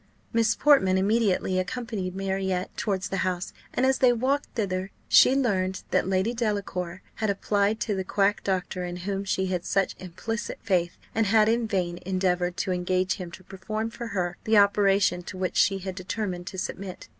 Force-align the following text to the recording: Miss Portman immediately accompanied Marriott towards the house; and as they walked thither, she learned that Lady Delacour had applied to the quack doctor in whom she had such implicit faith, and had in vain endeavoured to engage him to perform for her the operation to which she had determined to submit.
Miss 0.33 0.55
Portman 0.55 0.97
immediately 0.97 1.59
accompanied 1.59 2.15
Marriott 2.15 2.75
towards 2.75 3.09
the 3.09 3.17
house; 3.17 3.53
and 3.71 3.85
as 3.85 3.99
they 3.99 4.11
walked 4.11 4.47
thither, 4.55 4.89
she 5.07 5.35
learned 5.35 5.83
that 5.91 6.07
Lady 6.07 6.33
Delacour 6.33 7.03
had 7.17 7.29
applied 7.29 7.79
to 7.81 7.93
the 7.93 8.03
quack 8.03 8.43
doctor 8.43 8.83
in 8.83 8.95
whom 9.05 9.23
she 9.23 9.45
had 9.45 9.63
such 9.63 9.95
implicit 9.99 10.57
faith, 10.63 10.97
and 11.13 11.27
had 11.27 11.47
in 11.47 11.67
vain 11.67 11.99
endeavoured 12.03 12.57
to 12.57 12.71
engage 12.71 13.17
him 13.17 13.29
to 13.29 13.43
perform 13.43 13.91
for 13.91 14.07
her 14.07 14.37
the 14.45 14.57
operation 14.57 15.21
to 15.21 15.37
which 15.37 15.55
she 15.55 15.77
had 15.77 15.93
determined 15.93 16.47
to 16.47 16.57
submit. 16.57 17.07